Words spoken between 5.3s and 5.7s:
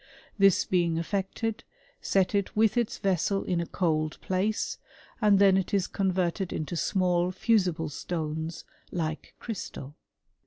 then